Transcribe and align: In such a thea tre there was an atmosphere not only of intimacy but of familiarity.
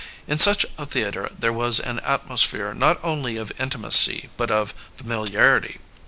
In 0.25 0.39
such 0.39 0.65
a 0.79 0.87
thea 0.87 1.11
tre 1.11 1.29
there 1.37 1.53
was 1.53 1.79
an 1.79 1.99
atmosphere 1.99 2.73
not 2.73 2.99
only 3.03 3.37
of 3.37 3.51
intimacy 3.59 4.31
but 4.35 4.49
of 4.49 4.73
familiarity. 4.95 5.79